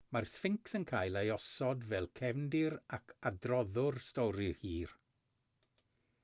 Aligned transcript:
mae'r 0.15 0.25
sffincs 0.29 0.71
yn 0.77 0.85
cael 0.91 1.19
ei 1.19 1.29
osod 1.35 1.83
fel 1.91 2.07
cefndir 2.21 2.77
ac 2.99 3.15
adroddwr 3.31 4.01
stori 4.07 4.49
hir 4.63 4.99